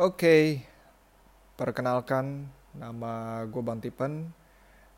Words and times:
Oke, 0.00 0.64
perkenalkan 1.60 2.48
nama 2.72 3.44
gue 3.44 3.60
Bang 3.60 3.84
Tipen 3.84 4.32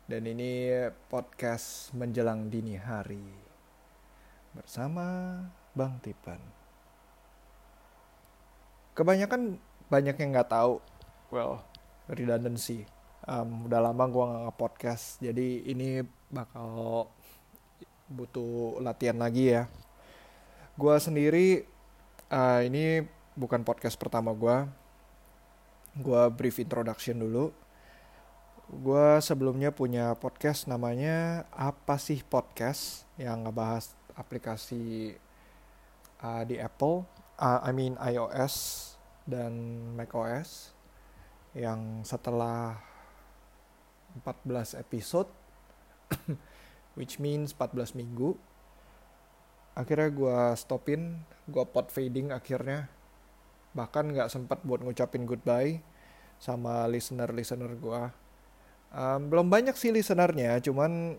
dan 0.07 0.23
ini 0.23 0.71
podcast 1.11 1.91
menjelang 1.91 2.47
dini 2.47 2.79
hari 2.79 3.19
bersama 4.55 5.03
Bang 5.75 5.99
Tipen. 5.99 6.39
Kebanyakan 8.95 9.59
banyak 9.91 10.15
yang 10.23 10.39
nggak 10.39 10.55
tahu, 10.55 10.79
well 11.35 11.59
redundancy. 12.07 12.87
Um, 13.27 13.67
udah 13.67 13.83
lama 13.83 14.07
gue 14.07 14.23
nggak 14.23 14.55
podcast, 14.55 15.19
jadi 15.19 15.67
ini 15.67 16.07
bakal 16.31 17.11
butuh 18.07 18.79
latihan 18.79 19.19
lagi 19.19 19.51
ya. 19.51 19.67
Gue 20.79 20.95
sendiri 20.95 21.67
uh, 22.31 22.63
ini 22.63 23.03
bukan 23.35 23.67
podcast 23.67 23.99
pertama 23.99 24.31
gue 24.31 24.82
gue 25.93 26.23
brief 26.33 26.57
introduction 26.57 27.21
dulu. 27.21 27.53
Gue 28.73 29.21
sebelumnya 29.21 29.69
punya 29.69 30.17
podcast 30.17 30.65
namanya 30.65 31.45
Apa 31.53 32.01
sih 32.01 32.25
Podcast? 32.25 33.05
Yang 33.21 33.37
ngebahas 33.45 33.85
aplikasi 34.17 35.13
uh, 36.25 36.43
di 36.49 36.57
Apple, 36.57 37.05
uh, 37.37 37.59
I 37.61 37.71
mean 37.75 37.93
iOS 38.01 38.95
dan 39.29 39.53
macOS. 39.93 40.73
Yang 41.53 42.09
setelah 42.09 42.81
14 44.21 44.77
episode 44.77 45.29
which 46.97 47.17
means 47.17 47.53
14 47.53 47.97
minggu 47.97 48.37
akhirnya 49.73 50.09
gue 50.13 50.39
stopin 50.53 51.25
gue 51.49 51.65
pot 51.65 51.89
fading 51.89 52.29
akhirnya 52.29 52.93
bahkan 53.73 54.09
nggak 54.09 54.29
sempat 54.29 54.61
buat 54.61 54.81
ngucapin 54.85 55.25
goodbye 55.25 55.81
sama 56.37 56.85
listener 56.89 57.29
listener 57.33 57.73
gue 57.73 58.03
um, 58.93 59.21
belum 59.29 59.49
banyak 59.49 59.73
sih 59.73 59.89
listenernya 59.89 60.61
cuman 60.61 61.17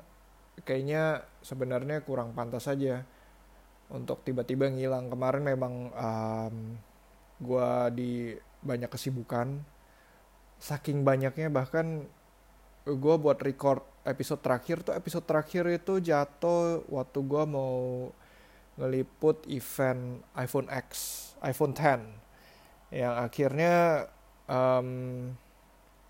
kayaknya 0.63 1.27
sebenarnya 1.43 2.07
kurang 2.07 2.31
pantas 2.31 2.71
aja 2.71 3.03
untuk 3.91 4.23
tiba-tiba 4.23 4.71
ngilang. 4.71 5.11
Kemarin 5.11 5.43
memang 5.43 5.75
um, 5.93 6.57
gue 7.43 7.71
di 7.97 8.13
banyak 8.63 8.89
kesibukan. 8.89 9.61
Saking 10.63 11.03
banyaknya 11.03 11.51
bahkan 11.51 12.07
gue 12.85 13.15
buat 13.19 13.41
record 13.43 13.83
episode 14.05 14.45
terakhir 14.45 14.85
tuh 14.85 14.93
episode 14.93 15.25
terakhir 15.25 15.65
itu 15.73 15.99
jatuh 16.05 16.85
waktu 16.93 17.19
gue 17.25 17.45
mau 17.49 18.13
ngeliput 18.77 19.49
event 19.49 20.21
iPhone 20.37 20.69
X 20.69 20.89
iPhone 21.41 21.73
10 21.73 22.24
yang 22.95 23.19
akhirnya 23.19 24.07
um, 24.47 24.89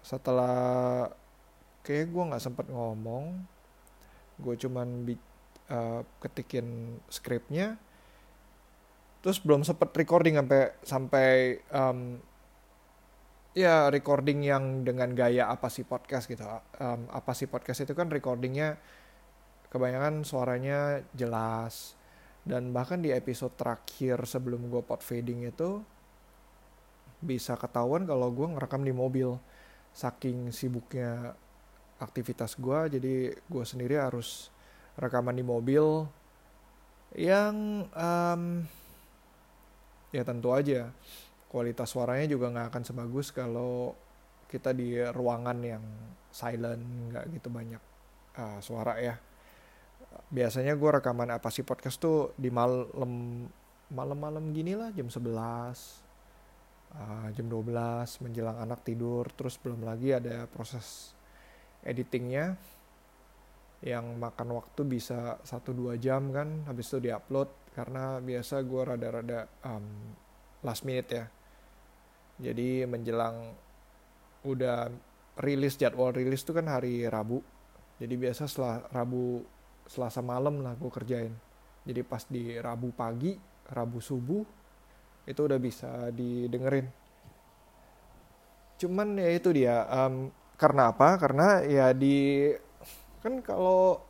setelah 0.05 1.09
kayak 1.81 2.13
gue 2.13 2.23
nggak 2.29 2.45
sempat 2.45 2.69
ngomong 2.69 3.41
gue 4.37 4.55
cuman 4.61 5.09
bi 5.09 5.17
uh, 5.73 6.05
ketikin 6.21 7.01
skripnya 7.09 7.81
terus 9.25 9.41
belum 9.41 9.65
sempet 9.65 9.97
recording 9.97 10.37
sampai 10.37 10.63
sampai 10.85 11.29
um, 11.73 12.21
ya 13.57 13.89
recording 13.89 14.45
yang 14.45 14.85
dengan 14.85 15.17
gaya 15.17 15.49
apa 15.49 15.73
sih 15.73 15.89
podcast 15.89 16.29
gitu 16.29 16.45
um, 16.45 17.09
apa 17.09 17.33
sih 17.33 17.49
podcast 17.49 17.89
itu 17.89 17.97
kan 17.97 18.13
recordingnya 18.13 18.77
kebanyakan 19.73 20.21
suaranya 20.29 21.01
jelas 21.17 21.97
dan 22.45 22.77
bahkan 22.77 23.01
di 23.01 23.09
episode 23.09 23.57
terakhir 23.57 24.29
sebelum 24.29 24.69
gue 24.69 24.85
pot 24.85 25.01
fading 25.01 25.49
itu 25.49 25.81
bisa 27.25 27.57
ketahuan 27.57 28.05
kalau 28.05 28.29
gue 28.31 28.47
ngerekam 28.53 28.85
di 28.85 28.93
mobil. 28.93 29.41
Saking 29.95 30.51
sibuknya 30.51 31.39
aktivitas 32.03 32.59
gue 32.59 32.99
jadi 32.99 33.15
gue 33.33 33.65
sendiri 33.65 33.97
harus 33.97 34.51
rekaman 34.99 35.39
di 35.39 35.47
mobil 35.47 36.07
yang 37.15 37.87
um, 37.95 38.43
ya 40.11 40.23
tentu 40.27 40.51
aja 40.51 40.91
kualitas 41.47 41.95
suaranya 41.95 42.27
juga 42.27 42.51
nggak 42.51 42.75
akan 42.75 42.83
sebagus 42.83 43.31
kalau 43.31 43.95
kita 44.51 44.75
di 44.75 44.99
ruangan 44.99 45.59
yang 45.63 45.85
silent 46.35 46.83
nggak 47.11 47.25
gitu 47.39 47.49
banyak 47.51 47.83
uh, 48.39 48.59
suara 48.59 48.99
ya. 48.99 49.15
Biasanya 50.31 50.75
gue 50.75 50.91
rekaman 50.99 51.31
apa 51.31 51.51
sih 51.51 51.63
podcast 51.63 51.99
tuh 52.03 52.35
di 52.35 52.51
malam 52.51 53.47
malam-malam 53.91 54.51
gini 54.51 54.75
lah 54.75 54.91
jam 54.91 55.07
11 55.07 56.04
uh, 56.99 57.29
jam 57.35 57.47
12 57.51 58.25
menjelang 58.25 58.59
anak 58.63 58.87
tidur 58.87 59.27
terus 59.35 59.59
belum 59.59 59.83
lagi 59.83 60.15
ada 60.15 60.47
proses 60.47 61.15
editingnya. 61.83 62.57
Yang 63.85 64.17
makan 64.17 64.49
waktu 64.57 64.81
bisa 64.89 65.37
1-2 65.45 66.01
jam 66.01 66.33
kan 66.33 66.65
habis 66.65 66.89
itu 66.89 67.05
diupload. 67.05 67.53
Karena 67.75 68.23
biasa 68.23 68.63
gue 68.65 68.83
rada-rada 68.87 69.45
um, 69.67 69.85
last 70.65 70.87
minute 70.89 71.11
ya. 71.11 71.27
Jadi 72.41 72.89
menjelang 72.89 73.53
udah 74.49 74.89
rilis 75.39 75.77
jadwal 75.77 76.15
rilis 76.15 76.43
tuh 76.47 76.57
kan 76.57 76.71
hari 76.71 77.05
Rabu. 77.05 77.43
Jadi 78.01 78.15
biasa 78.17 78.49
setelah 78.49 78.83
Rabu 78.91 79.45
Selasa 79.85 80.25
malam 80.25 80.65
lah 80.65 80.75
gue 80.81 80.91
kerjain. 80.91 81.35
Jadi 81.85 82.01
pas 82.01 82.25
di 82.25 82.57
Rabu 82.57 82.89
pagi 82.97 83.37
Rabu 83.69 84.01
subuh 84.01 84.64
itu 85.25 85.41
udah 85.41 85.59
bisa 85.61 86.13
didengerin. 86.13 86.89
Cuman 88.77 89.17
ya 89.17 89.31
itu 89.33 89.49
dia 89.55 89.89
um, 89.89 90.29
karena 90.61 90.93
apa? 90.93 91.17
Karena 91.17 91.65
ya 91.65 91.91
di 91.97 92.51
kan 93.25 93.41
kalau 93.41 94.05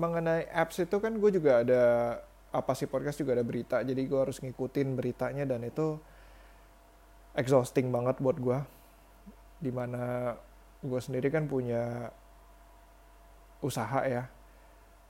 mengenai 0.00 0.48
apps 0.48 0.80
itu 0.80 0.96
kan 0.96 1.12
gue 1.20 1.30
juga 1.36 1.60
ada 1.60 1.84
apa 2.50 2.72
sih 2.72 2.88
podcast 2.88 3.20
juga 3.20 3.36
ada 3.36 3.44
berita. 3.44 3.84
Jadi 3.84 4.00
gue 4.08 4.18
harus 4.18 4.40
ngikutin 4.40 4.96
beritanya 4.96 5.44
dan 5.44 5.60
itu 5.66 6.00
exhausting 7.36 7.92
banget 7.92 8.16
buat 8.18 8.40
gue. 8.40 8.58
Di 9.60 9.68
mana 9.68 10.34
gue 10.80 11.00
sendiri 11.04 11.28
kan 11.28 11.44
punya 11.44 12.08
usaha 13.60 14.00
ya. 14.08 14.24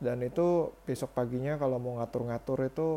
Dan 0.00 0.24
itu 0.26 0.72
besok 0.88 1.14
paginya 1.14 1.60
kalau 1.60 1.78
mau 1.78 2.00
ngatur-ngatur 2.00 2.66
itu 2.66 2.88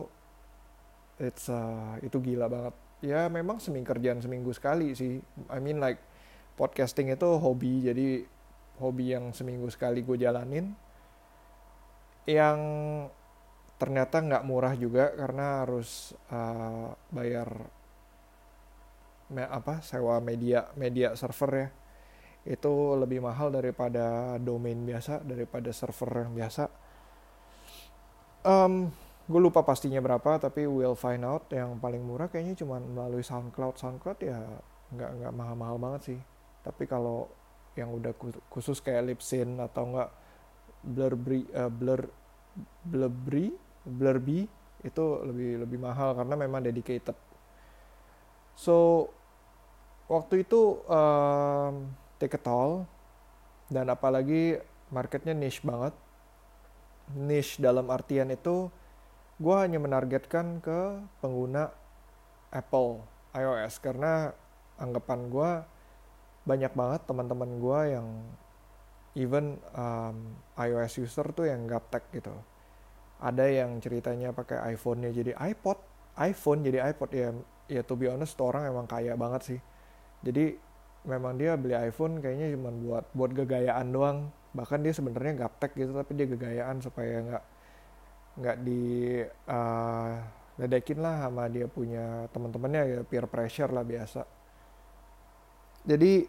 it's 1.22 1.50
uh, 1.50 2.00
itu 2.02 2.18
gila 2.22 2.50
banget. 2.50 2.76
Ya 3.04 3.28
memang 3.28 3.60
seminggu 3.60 3.92
kerjaan 3.92 4.24
seminggu 4.24 4.56
sekali 4.56 4.96
sih. 4.96 5.20
I 5.52 5.60
mean 5.60 5.84
like 5.84 6.00
podcasting 6.56 7.12
itu 7.12 7.28
hobi. 7.38 7.84
Jadi 7.84 8.24
hobi 8.80 9.14
yang 9.14 9.36
seminggu 9.36 9.70
sekali 9.70 10.02
gue 10.02 10.18
jalanin 10.18 10.74
yang 12.24 12.60
ternyata 13.76 14.24
nggak 14.24 14.48
murah 14.48 14.74
juga 14.80 15.12
karena 15.12 15.68
harus 15.68 16.16
uh, 16.32 16.96
bayar 17.12 17.52
me 19.34 19.44
apa 19.44 19.84
sewa 19.84 20.24
media 20.24 20.72
media 20.80 21.14
server 21.20 21.52
ya. 21.52 21.70
Itu 22.44 22.96
lebih 23.00 23.24
mahal 23.24 23.52
daripada 23.52 24.36
domain 24.40 24.80
biasa 24.80 25.24
daripada 25.24 25.72
server 25.76 26.28
yang 26.28 26.34
biasa. 26.36 26.64
Um, 28.44 28.92
gue 29.24 29.40
lupa 29.40 29.64
pastinya 29.64 30.04
berapa 30.04 30.36
tapi 30.40 30.68
we'll 30.68 30.98
find 30.98 31.24
out. 31.24 31.48
Yang 31.52 31.80
paling 31.80 32.04
murah 32.04 32.28
kayaknya 32.28 32.60
cuma 32.60 32.80
melalui 32.80 33.24
SoundCloud. 33.24 33.80
SoundCloud 33.80 34.20
ya 34.24 34.40
nggak 34.94 35.12
nggak 35.20 35.34
mahal-mahal 35.34 35.78
banget 35.80 36.02
sih. 36.14 36.20
Tapi 36.64 36.84
kalau 36.88 37.32
yang 37.74 37.90
udah 37.90 38.14
khusus 38.54 38.78
kayak 38.84 39.10
Lipsin 39.10 39.58
atau 39.58 39.90
enggak 39.90 40.10
Blurby 40.84 41.48
uh, 41.56 41.72
Blur 41.72 42.06
Blurby 42.86 43.50
Blurby 43.88 44.46
itu 44.84 45.04
lebih 45.24 45.64
lebih 45.64 45.80
mahal 45.80 46.14
karena 46.14 46.36
memang 46.36 46.62
dedicated. 46.62 47.16
So 48.54 49.08
waktu 50.12 50.44
itu 50.44 50.84
um, 50.86 51.90
take 52.20 52.36
a 52.36 52.42
toll 52.42 52.84
dan 53.72 53.88
apalagi 53.90 54.60
marketnya 54.92 55.34
niche 55.34 55.64
banget. 55.64 55.96
Niche 57.16 57.60
dalam 57.60 57.88
artian 57.90 58.32
itu 58.32 58.70
gue 59.40 59.56
hanya 59.56 59.82
menargetkan 59.82 60.62
ke 60.62 61.02
pengguna 61.22 61.74
Apple 62.54 63.02
iOS. 63.34 63.82
Karena 63.82 64.30
anggapan 64.78 65.30
gue 65.30 65.52
banyak 66.44 66.74
banget 66.76 67.02
teman-teman 67.08 67.52
gue 67.58 67.80
yang 67.96 68.08
even 69.14 69.58
um, 69.74 70.38
iOS 70.58 71.02
user 71.02 71.26
tuh 71.34 71.50
yang 71.50 71.66
gaptek 71.66 72.04
gitu. 72.14 72.34
Ada 73.24 73.48
yang 73.48 73.80
ceritanya 73.80 74.36
pakai 74.36 74.76
iPhone-nya 74.76 75.16
jadi 75.16 75.34
iPod 75.38 75.94
iPhone 76.20 76.62
jadi 76.62 76.94
iPod. 76.94 77.10
Ya 77.14 77.34
ya 77.72 77.82
to 77.82 77.96
be 77.98 78.12
honest 78.12 78.38
orang 78.38 78.70
emang 78.70 78.86
kaya 78.86 79.18
banget 79.18 79.42
sih. 79.56 79.60
Jadi 80.22 80.58
memang 81.04 81.36
dia 81.36 81.58
beli 81.60 81.76
iPhone 81.76 82.22
kayaknya 82.22 82.54
cuma 82.54 82.70
buat 82.70 83.06
buat 83.16 83.32
gegayaan 83.34 83.88
doang. 83.90 84.30
Bahkan 84.54 84.86
dia 84.86 84.94
sebenarnya 84.94 85.48
gaptek 85.48 85.74
gitu 85.74 85.92
tapi 85.98 86.14
dia 86.14 86.28
gegayaan 86.30 86.78
supaya 86.84 87.24
nggak 87.26 87.44
nggak 88.34 88.58
di 88.66 89.22
uh, 89.50 90.14
ledekin 90.58 91.02
lah 91.02 91.30
sama 91.30 91.50
dia 91.50 91.66
punya 91.66 92.30
teman-temannya 92.30 92.82
ya 92.86 93.00
peer 93.06 93.26
pressure 93.26 93.70
lah 93.70 93.86
biasa. 93.86 94.22
Jadi 95.84 96.26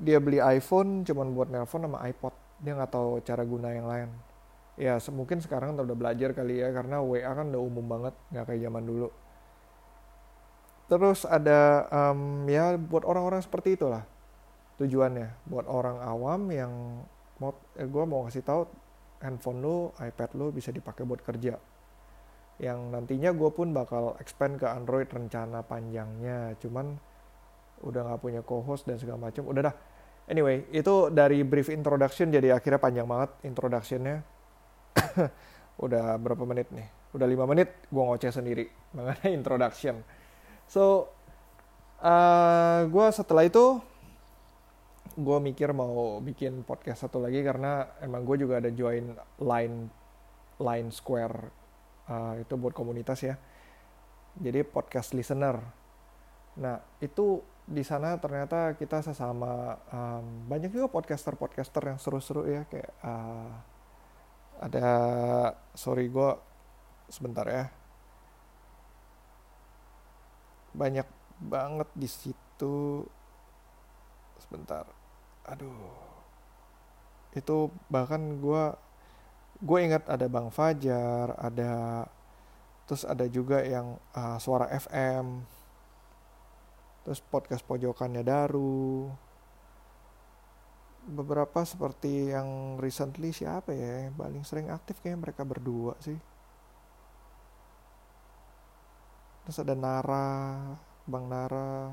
dia 0.00 0.18
beli 0.18 0.42
iPhone 0.42 1.06
cuman 1.06 1.34
buat 1.34 1.48
nelpon 1.50 1.86
sama 1.86 2.02
iPod. 2.06 2.34
Dia 2.62 2.72
nggak 2.74 2.92
tahu 2.94 3.22
cara 3.22 3.42
guna 3.42 3.68
yang 3.74 3.86
lain. 3.86 4.10
Ya 4.74 4.98
mungkin 5.14 5.38
sekarang 5.38 5.78
udah 5.78 5.94
belajar 5.94 6.34
kali 6.34 6.58
ya 6.58 6.74
karena 6.74 6.98
WA 6.98 7.30
kan 7.30 7.46
udah 7.54 7.62
umum 7.62 7.86
banget 7.86 8.14
nggak 8.34 8.44
kayak 8.50 8.62
zaman 8.66 8.84
dulu. 8.86 9.08
Terus 10.84 11.24
ada 11.24 11.88
um, 11.90 12.44
ya 12.50 12.76
buat 12.76 13.06
orang-orang 13.06 13.40
seperti 13.42 13.78
itulah 13.78 14.02
tujuannya. 14.78 15.30
Buat 15.46 15.66
orang 15.70 15.98
awam 16.02 16.50
yang 16.50 16.72
mau 17.38 17.54
eh, 17.78 17.86
gue 17.86 18.04
mau 18.06 18.26
kasih 18.26 18.42
tahu 18.42 18.66
handphone 19.22 19.60
lu 19.62 19.76
iPad 20.00 20.30
lu 20.34 20.50
bisa 20.50 20.74
dipakai 20.74 21.06
buat 21.06 21.22
kerja. 21.22 21.54
Yang 22.58 22.78
nantinya 22.90 23.30
gue 23.34 23.50
pun 23.50 23.74
bakal 23.74 24.14
expand 24.22 24.58
ke 24.58 24.66
Android 24.66 25.10
rencana 25.10 25.62
panjangnya. 25.66 26.54
Cuman 26.62 26.94
udah 27.84 28.00
nggak 28.06 28.20
punya 28.22 28.40
co-host 28.40 28.86
dan 28.86 28.96
segala 28.96 29.28
macam 29.28 29.44
udah 29.50 29.70
dah. 29.70 29.76
Anyway 30.24 30.64
itu 30.72 31.12
dari 31.12 31.44
brief 31.44 31.68
introduction 31.68 32.32
jadi 32.32 32.56
akhirnya 32.56 32.80
panjang 32.80 33.04
banget 33.04 33.30
introductionnya. 33.44 34.24
Udah 35.84 36.14
berapa 36.22 36.46
menit 36.46 36.70
nih? 36.70 36.86
Udah 37.12 37.26
lima 37.26 37.44
menit 37.50 37.68
gue 37.90 38.02
ngoceh 38.02 38.30
sendiri 38.30 38.70
mengenai 38.96 39.34
introduction. 39.34 40.00
So 40.64 41.12
uh, 42.00 42.08
eh, 42.08 42.80
gue 42.88 43.06
setelah 43.12 43.44
itu 43.44 43.82
gue 45.14 45.38
mikir 45.38 45.70
mau 45.70 46.18
bikin 46.18 46.66
podcast 46.66 47.06
satu 47.06 47.22
lagi 47.22 47.38
karena 47.46 47.86
emang 48.02 48.26
gue 48.26 48.34
juga 48.42 48.58
ada 48.58 48.70
join 48.74 49.14
line 49.38 49.86
line 50.58 50.90
square 50.90 51.36
uh, 52.10 52.34
itu 52.42 52.54
buat 52.58 52.74
komunitas 52.74 53.22
ya. 53.22 53.38
Jadi 54.34 54.66
podcast 54.66 55.14
listener. 55.14 55.62
Nah 56.58 56.82
itu 56.98 57.38
di 57.64 57.86
sana 57.86 58.18
ternyata 58.18 58.74
kita 58.74 59.06
sesama 59.06 59.78
um, 59.94 60.50
banyak 60.50 60.74
juga 60.74 60.90
podcaster-podcaster 60.90 61.94
yang 61.94 61.98
seru-seru 62.02 62.44
ya 62.50 62.66
kayak 62.66 62.92
uh, 63.06 63.54
ada 64.66 64.88
sorry 65.78 66.10
gue 66.10 66.30
sebentar 67.06 67.46
ya. 67.46 67.70
Banyak 70.74 71.06
banget 71.38 71.88
di 71.94 72.10
situ. 72.10 73.06
Sebentar 74.42 75.03
aduh. 75.44 75.92
Itu 77.34 77.70
bahkan 77.92 78.40
gue 78.40 78.64
gue 79.64 79.78
ingat 79.80 80.04
ada 80.10 80.26
bang 80.26 80.50
Fajar 80.50 81.38
ada 81.38 82.04
terus 82.84 83.06
ada 83.08 83.24
juga 83.30 83.64
yang 83.64 83.96
uh, 84.12 84.36
suara 84.36 84.68
FM 84.68 85.40
terus 87.04 87.20
podcast 87.20 87.64
pojokannya 87.64 88.24
Daru. 88.24 89.12
Beberapa 91.04 91.60
seperti 91.68 92.32
yang 92.32 92.80
recently 92.80 93.28
siapa 93.28 93.76
ya 93.76 94.08
paling 94.16 94.40
sering 94.40 94.72
aktif 94.72 95.04
kayak 95.04 95.20
mereka 95.20 95.44
berdua 95.44 95.92
sih. 96.00 96.16
Terus 99.44 99.60
ada 99.60 99.76
Nara 99.76 100.72
Bang 101.04 101.28
Nara 101.28 101.92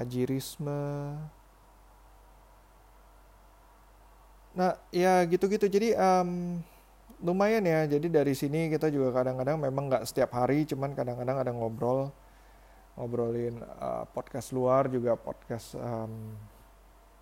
Ajirisme 0.00 0.80
nah 4.60 4.76
ya 4.92 5.24
gitu-gitu. 5.24 5.72
Jadi 5.72 5.96
um, 5.96 6.60
lumayan 7.24 7.64
ya. 7.64 7.88
Jadi 7.88 8.12
dari 8.12 8.36
sini 8.36 8.68
kita 8.68 8.92
juga 8.92 9.16
kadang-kadang 9.16 9.56
memang 9.56 9.88
nggak 9.88 10.04
setiap 10.04 10.36
hari 10.36 10.68
cuman 10.68 10.92
kadang-kadang 10.92 11.40
ada 11.40 11.52
ngobrol 11.56 12.12
ngobrolin 13.00 13.64
uh, 13.80 14.04
podcast 14.12 14.52
luar 14.52 14.92
juga 14.92 15.16
podcast 15.16 15.72
um, 15.80 16.36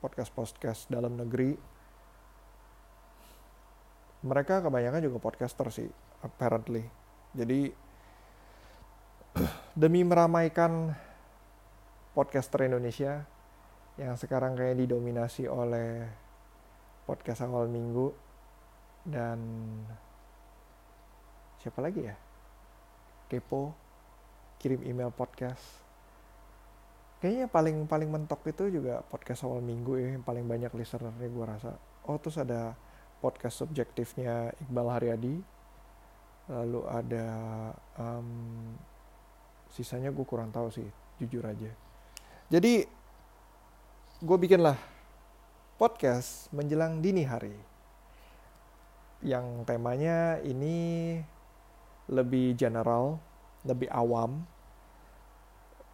podcast 0.02 0.34
podcast 0.34 0.80
dalam 0.90 1.14
negeri. 1.14 1.54
Mereka 4.26 4.66
kebanyakan 4.66 4.98
juga 4.98 5.18
podcaster 5.22 5.70
sih 5.70 5.86
apparently. 6.26 6.82
Jadi 7.38 7.70
demi 9.86 10.02
meramaikan 10.02 10.90
podcaster 12.18 12.66
Indonesia 12.66 13.22
yang 13.94 14.18
sekarang 14.18 14.58
kayak 14.58 14.78
didominasi 14.82 15.46
oleh 15.46 16.06
podcast 17.08 17.40
awal 17.48 17.64
minggu. 17.72 18.12
Dan 19.08 19.40
siapa 21.64 21.80
lagi 21.80 22.04
ya? 22.04 22.16
Kepo 23.32 23.72
kirim 24.60 24.84
email 24.84 25.08
podcast. 25.08 25.64
Kayaknya 27.24 27.48
paling 27.48 27.76
paling 27.88 28.10
mentok 28.12 28.44
itu 28.52 28.68
juga 28.68 29.00
podcast 29.08 29.48
awal 29.48 29.64
minggu 29.64 29.96
ya 29.96 30.14
yang 30.14 30.22
paling 30.22 30.44
banyak 30.44 30.70
listenernya 30.76 31.32
gue 31.32 31.44
rasa. 31.48 31.72
Oh 32.04 32.20
terus 32.20 32.36
ada 32.36 32.76
podcast 33.24 33.64
subjektifnya 33.64 34.52
Iqbal 34.60 34.92
Haryadi. 34.92 35.36
Lalu 36.52 36.80
ada 36.86 37.26
um, 37.96 38.28
sisanya 39.72 40.12
gue 40.12 40.24
kurang 40.28 40.52
tahu 40.52 40.68
sih 40.68 40.86
jujur 41.18 41.42
aja. 41.42 41.72
Jadi 42.48 42.86
gue 44.18 44.36
bikinlah 44.38 44.97
podcast 45.78 46.50
menjelang 46.50 46.98
dini 46.98 47.22
hari. 47.22 47.54
Yang 49.22 49.62
temanya 49.62 50.42
ini 50.42 50.76
lebih 52.10 52.58
general 52.58 53.22
lebih 53.62 53.86
awam. 53.94 54.42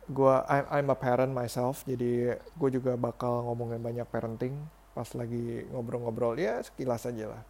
Gue 0.09 0.33
I'm, 0.49 0.65
I'm 0.73 0.89
a 0.89 0.97
parent 0.97 1.33
myself 1.37 1.85
jadi 1.85 2.41
gue 2.41 2.71
juga 2.73 2.97
bakal 2.97 3.45
ngomongin 3.45 3.85
banyak 3.85 4.09
parenting. 4.09 4.57
Pas 4.97 5.09
lagi 5.13 5.69
ngobrol-ngobrol 5.69 6.41
ya 6.41 6.65
sekilas 6.65 7.05
aja 7.05 7.37
lah. 7.37 7.43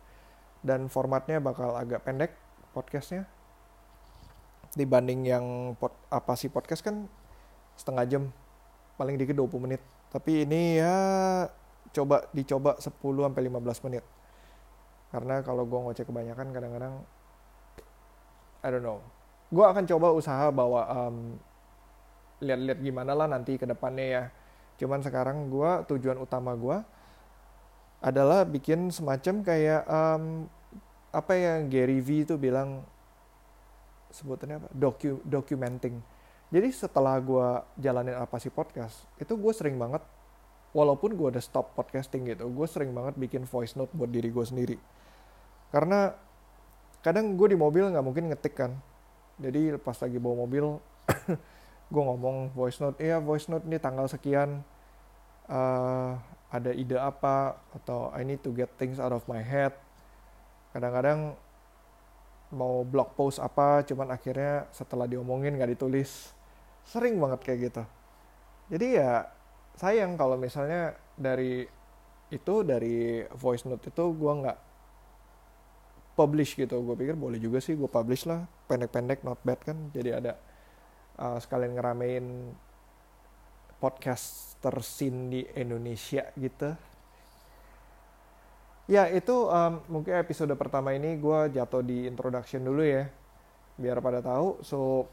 Dan 0.58 0.90
formatnya 0.90 1.38
bakal 1.38 1.78
agak 1.78 2.02
pendek 2.02 2.34
podcastnya. 2.74 3.30
Dibanding 4.74 5.22
yang 5.22 5.46
pot, 5.78 5.94
apa 6.10 6.34
sih 6.34 6.50
podcast 6.50 6.82
kan 6.82 7.06
setengah 7.78 8.04
jam. 8.10 8.22
Paling 8.98 9.14
dikit 9.14 9.38
20 9.38 9.70
menit. 9.70 9.82
Tapi 10.10 10.46
ini 10.46 10.78
ya 10.82 10.94
coba 11.94 12.26
dicoba 12.34 12.76
10 12.82 12.90
sampai 12.90 13.42
15 13.46 13.86
menit. 13.86 14.04
Karena 15.14 15.40
kalau 15.46 15.62
gue 15.62 15.78
ngoceh 15.78 16.02
kebanyakan 16.02 16.50
kadang-kadang 16.50 16.94
I 18.64 18.68
don't 18.72 18.82
know. 18.82 18.98
Gue 19.54 19.62
akan 19.62 19.86
coba 19.86 20.10
usaha 20.10 20.50
bawa 20.50 20.82
um, 20.90 21.38
lihat-lihat 22.42 22.80
gimana 22.82 23.14
lah 23.14 23.30
nanti 23.30 23.54
ke 23.54 23.62
depannya 23.62 24.06
ya. 24.10 24.24
Cuman 24.82 25.04
sekarang 25.06 25.46
gue 25.46 25.70
tujuan 25.94 26.18
utama 26.18 26.50
gue 26.58 26.82
adalah 28.02 28.42
bikin 28.42 28.90
semacam 28.90 29.46
kayak 29.46 29.86
um, 29.86 30.50
apa 31.14 31.32
yang 31.38 31.70
Gary 31.70 32.02
V 32.02 32.26
itu 32.26 32.34
bilang 32.34 32.82
sebutannya 34.10 34.66
apa? 34.66 34.68
Docu 34.74 35.22
documenting. 35.22 36.02
Jadi 36.50 36.68
setelah 36.74 37.22
gue 37.22 37.48
jalanin 37.78 38.18
apa 38.18 38.34
sih 38.42 38.50
podcast 38.50 39.06
itu 39.22 39.30
gue 39.38 39.52
sering 39.54 39.78
banget 39.78 40.02
walaupun 40.74 41.14
gue 41.14 41.38
udah 41.38 41.40
stop 41.40 41.72
podcasting 41.78 42.26
gitu 42.26 42.50
gue 42.50 42.66
sering 42.66 42.90
banget 42.90 43.14
bikin 43.14 43.46
voice 43.46 43.78
note 43.78 43.94
buat 43.94 44.10
diri 44.10 44.28
gue 44.28 44.44
sendiri. 44.44 44.76
Karena 45.70 46.12
kadang 47.00 47.38
gue 47.38 47.54
di 47.54 47.58
mobil 47.58 47.88
nggak 47.94 48.04
mungkin 48.04 48.28
ngetik 48.28 48.58
kan. 48.58 48.74
Jadi 49.38 49.78
pas 49.78 49.94
lagi 49.94 50.18
bawa 50.18 50.44
mobil 50.44 50.78
gue 51.94 52.02
ngomong 52.02 52.50
voice 52.52 52.82
note 52.82 52.98
iya 52.98 53.22
voice 53.22 53.46
note 53.46 53.64
ini 53.64 53.78
tanggal 53.78 54.10
sekian. 54.10 54.66
Uh, 55.46 56.18
ada 56.50 56.74
ide 56.74 56.98
apa? 56.98 57.58
Atau 57.74 58.10
I 58.10 58.26
need 58.26 58.42
to 58.42 58.50
get 58.50 58.74
things 58.74 58.98
out 58.98 59.14
of 59.14 59.22
my 59.30 59.42
head. 59.42 59.74
Kadang-kadang 60.74 61.38
mau 62.54 62.86
blog 62.86 63.18
post 63.18 63.42
apa 63.42 63.82
cuman 63.82 64.14
akhirnya 64.14 64.70
setelah 64.74 65.06
diomongin 65.06 65.54
nggak 65.54 65.78
ditulis. 65.78 66.34
Sering 66.82 67.18
banget 67.18 67.40
kayak 67.46 67.58
gitu. 67.70 67.82
Jadi 68.74 68.86
ya 68.98 69.33
sayang 69.74 70.14
kalau 70.14 70.38
misalnya 70.38 70.94
dari 71.18 71.66
itu 72.30 72.54
dari 72.66 73.22
voice 73.34 73.66
note 73.66 73.90
itu 73.90 74.04
gue 74.14 74.32
nggak 74.42 74.58
publish 76.14 76.54
gitu. 76.58 76.82
Gue 76.82 76.94
pikir 76.98 77.18
boleh 77.18 77.38
juga 77.42 77.58
sih 77.58 77.74
gue 77.74 77.90
publish 77.90 78.26
lah. 78.26 78.46
Pendek-pendek 78.70 79.26
not 79.26 79.42
bad 79.42 79.60
kan. 79.62 79.76
Jadi 79.90 80.10
ada 80.14 80.32
uh, 81.18 81.38
sekalian 81.38 81.74
ngeramein 81.74 82.26
podcaster 83.82 84.74
scene 84.80 85.28
di 85.28 85.40
Indonesia 85.58 86.24
gitu. 86.38 86.72
Ya 88.84 89.08
itu 89.08 89.48
um, 89.48 89.80
mungkin 89.88 90.20
episode 90.20 90.52
pertama 90.60 90.92
ini 90.92 91.16
gue 91.16 91.56
jatuh 91.56 91.80
di 91.80 92.04
introduction 92.04 92.64
dulu 92.64 92.84
ya 92.84 93.10
biar 93.76 93.98
pada 94.00 94.22
tahu. 94.22 94.62
So 94.62 95.10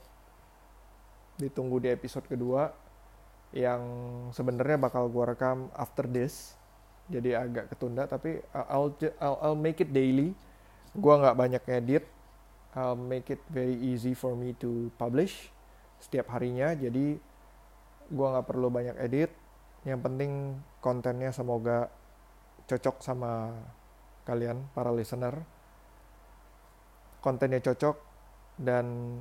ditunggu 1.41 1.81
di 1.81 1.89
episode 1.89 2.29
kedua 2.29 2.90
yang 3.51 3.83
sebenarnya 4.31 4.79
bakal 4.79 5.11
gue 5.11 5.23
rekam 5.35 5.67
after 5.75 6.07
this. 6.07 6.55
Jadi 7.11 7.35
agak 7.35 7.67
ketunda 7.67 8.07
tapi 8.07 8.39
I'll, 8.55 8.95
I'll 9.19 9.37
I'll 9.43 9.59
make 9.59 9.83
it 9.83 9.91
daily. 9.91 10.31
Gue 10.95 11.13
nggak 11.15 11.35
banyak 11.35 11.63
edit 11.67 12.03
I'll 12.71 12.95
make 12.95 13.27
it 13.27 13.43
very 13.51 13.75
easy 13.75 14.15
for 14.15 14.31
me 14.31 14.55
to 14.63 14.87
publish 14.95 15.51
setiap 15.99 16.31
harinya. 16.31 16.71
Jadi 16.71 17.19
gue 18.07 18.27
nggak 18.31 18.47
perlu 18.47 18.71
banyak 18.71 18.95
edit. 18.95 19.31
Yang 19.83 19.99
penting 20.07 20.31
kontennya 20.79 21.35
semoga 21.35 21.91
cocok 22.71 23.03
sama 23.03 23.51
kalian 24.23 24.63
para 24.71 24.95
listener. 24.95 25.35
Kontennya 27.19 27.59
cocok 27.59 27.99
dan 28.55 29.19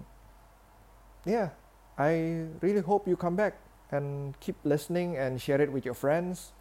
yeah 1.26 1.50
I 1.98 2.46
really 2.62 2.80
hope 2.80 3.10
you 3.10 3.18
come 3.18 3.34
back 3.34 3.69
and 3.90 4.38
keep 4.38 4.56
listening 4.62 5.18
and 5.18 5.42
share 5.42 5.58
it 5.58 5.70
with 5.70 5.82
your 5.82 5.98
friends. 5.98 6.54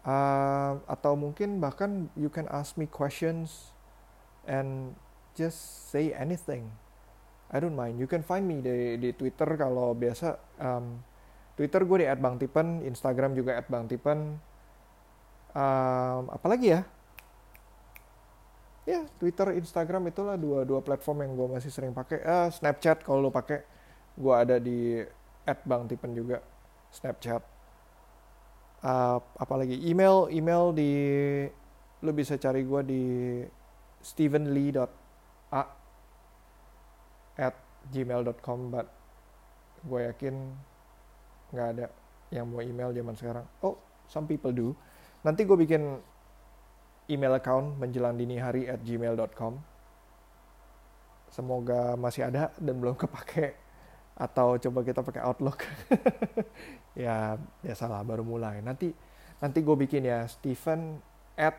Uh, 0.00 0.80
atau 0.88 1.12
mungkin 1.12 1.60
bahkan 1.60 2.08
you 2.16 2.32
can 2.32 2.48
ask 2.48 2.80
me 2.80 2.88
questions 2.88 3.76
and 4.48 4.96
just 5.36 5.90
say 5.92 6.16
anything. 6.16 6.72
I 7.50 7.58
don't 7.58 7.76
mind. 7.76 7.98
You 7.98 8.06
can 8.06 8.22
find 8.22 8.46
me 8.46 8.62
di 8.62 8.96
di 8.96 9.10
Twitter 9.12 9.58
kalau 9.58 9.92
biasa 9.92 10.38
um, 10.62 11.02
Twitter 11.58 11.82
gue 11.84 11.98
di 12.00 12.06
@bangtipen 12.08 12.86
Instagram 12.86 13.36
juga 13.36 13.58
@bangtipen 13.66 14.38
um, 15.52 16.22
apalagi 16.30 16.78
ya? 16.78 16.80
Ya 18.88 19.04
Twitter 19.20 19.52
Instagram 19.58 20.08
itulah 20.08 20.40
dua 20.40 20.64
dua 20.64 20.80
platform 20.80 21.26
yang 21.26 21.32
gue 21.36 21.48
masih 21.60 21.68
sering 21.68 21.92
pakai. 21.92 22.24
Uh, 22.24 22.48
Snapchat 22.48 23.04
kalau 23.04 23.28
lo 23.28 23.30
pakai 23.34 23.66
gue 24.16 24.34
ada 24.34 24.56
di 24.56 25.04
@bangtipen 25.44 26.12
juga 26.12 26.38
Snapchat. 26.90 27.42
Uh, 28.80 29.20
apalagi 29.36 29.76
email 29.84 30.32
email 30.32 30.72
di 30.72 30.92
lo 32.00 32.10
bisa 32.16 32.40
cari 32.40 32.64
gue 32.64 32.80
di 32.80 33.04
stevenlee.a 34.00 35.62
at 37.36 37.54
gmail.com 37.92 38.58
but 38.72 38.88
gue 39.84 40.00
yakin 40.08 40.34
nggak 41.52 41.68
ada 41.76 41.86
yang 42.32 42.48
mau 42.48 42.64
email 42.64 42.90
zaman 42.96 43.14
sekarang. 43.16 43.46
Oh 43.60 43.76
some 44.08 44.24
people 44.24 44.52
do. 44.52 44.72
Nanti 45.20 45.44
gue 45.44 45.56
bikin 45.60 46.00
email 47.12 47.36
account 47.36 47.76
menjelang 47.76 48.16
dini 48.16 48.40
hari 48.40 48.64
at 48.70 48.80
gmail.com 48.80 49.60
semoga 51.30 51.94
masih 51.94 52.26
ada 52.26 52.50
dan 52.58 52.74
belum 52.78 52.98
kepake 52.98 53.54
atau 54.20 54.60
coba 54.60 54.84
kita 54.84 55.00
pakai 55.00 55.24
Outlook. 55.24 55.64
Ya 56.98 57.38
ya 57.62 57.72
salah 57.78 58.02
baru 58.02 58.26
mulai. 58.26 58.60
Nanti 58.60 58.90
nanti 59.38 59.62
gue 59.62 59.76
bikin 59.78 60.04
ya. 60.04 60.26
Stephen 60.26 60.98
at 61.38 61.54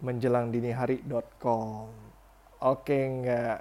menjelang 0.00 0.54
dini 0.54 0.70
hari.com 0.70 1.90
oke 2.62 2.94
nggak 2.94 3.58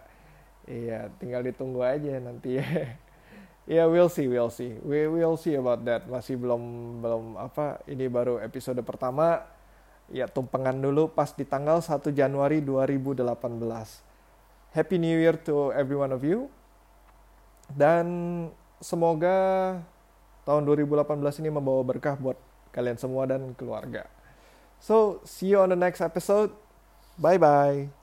iya 0.70 1.10
tinggal 1.18 1.42
ditunggu 1.44 1.82
aja 1.84 2.22
nanti 2.22 2.62
ya. 2.62 2.66
Ya 3.70 3.86
yeah, 3.86 3.86
we'll 3.86 4.10
see 4.10 4.26
we'll 4.26 4.50
see. 4.50 4.82
We 4.82 5.06
will 5.06 5.38
see 5.38 5.54
about 5.54 5.86
that. 5.86 6.10
Masih 6.10 6.42
belum 6.42 6.62
belum 7.06 7.38
apa 7.38 7.78
ini 7.86 8.10
baru 8.10 8.42
episode 8.42 8.82
pertama. 8.82 9.46
Ya 10.10 10.26
tumpengan 10.26 10.74
dulu 10.74 11.14
pas 11.14 11.34
di 11.38 11.46
tanggal 11.46 11.78
1 11.78 12.10
Januari 12.14 12.66
2018 12.66 13.30
Happy 14.74 14.98
New 14.98 15.18
Year 15.18 15.38
to 15.46 15.70
every 15.74 15.94
one 15.94 16.10
of 16.10 16.26
you 16.26 16.50
dan 17.74 18.06
semoga 18.80 19.78
tahun 20.48 20.66
2018 20.66 21.42
ini 21.46 21.50
membawa 21.54 21.86
berkah 21.86 22.16
buat 22.18 22.38
kalian 22.74 22.98
semua 22.98 23.28
dan 23.30 23.54
keluarga. 23.54 24.08
So, 24.80 25.20
see 25.28 25.52
you 25.52 25.60
on 25.60 25.70
the 25.70 25.80
next 25.80 26.00
episode. 26.00 26.56
Bye 27.20 27.36
bye. 27.36 27.99